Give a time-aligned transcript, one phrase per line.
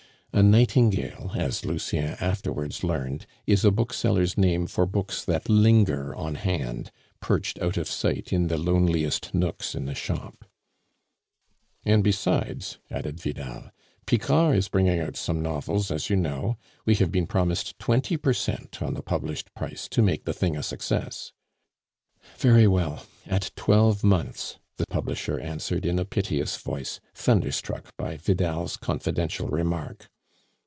[0.33, 6.35] (A "nightingale," as Lucien afterwards learned, is a bookseller's name for books that linger on
[6.35, 6.89] hand,
[7.19, 10.45] perched out of sight in the loneliest nooks in the shop.)
[11.83, 13.71] "And besides," added Vidal,
[14.05, 16.55] "Picard is bringing out some novels, as you know.
[16.85, 20.55] We have been promised twenty per cent on the published price to make the thing
[20.55, 21.33] a success."
[22.37, 28.77] "Very well, at twelve months," the publisher answered in a piteous voice, thunderstruck by Vidal's
[28.77, 30.07] confidential remark.